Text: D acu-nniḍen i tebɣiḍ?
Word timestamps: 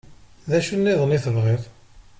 D 0.49 0.51
acu-nniḍen 0.57 1.15
i 1.17 1.19
tebɣiḍ? 1.23 1.63